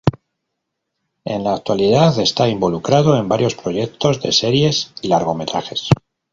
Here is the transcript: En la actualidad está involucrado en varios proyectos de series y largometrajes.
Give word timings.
En 1.25 1.43
la 1.43 1.53
actualidad 1.53 2.17
está 2.19 2.49
involucrado 2.49 3.15
en 3.19 3.29
varios 3.29 3.53
proyectos 3.53 4.19
de 4.19 4.31
series 4.31 4.95
y 5.03 5.09
largometrajes. 5.09 5.89